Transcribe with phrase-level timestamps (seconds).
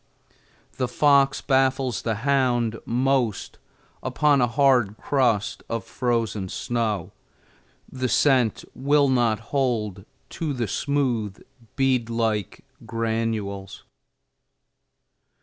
[0.77, 3.59] The fox baffles the hound most
[4.01, 7.11] upon a hard crust of frozen snow;
[7.87, 11.37] the scent will not hold to the smooth,
[11.75, 13.83] bead like granules.